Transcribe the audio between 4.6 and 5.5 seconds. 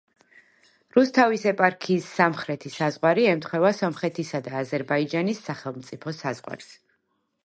აზერბაიჯანის